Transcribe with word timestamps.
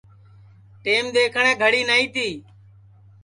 ٹیم 0.83 1.05
دؔیکھٹؔے 1.13 1.51
گھڑی 1.61 1.81
نائی 1.89 2.05
تی 2.13 2.27